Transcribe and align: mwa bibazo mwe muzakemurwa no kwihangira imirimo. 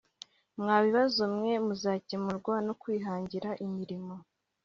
mwa 0.59 0.77
bibazo 0.85 1.21
mwe 1.35 1.53
muzakemurwa 1.65 2.55
no 2.67 2.73
kwihangira 2.81 3.49
imirimo. 3.65 4.15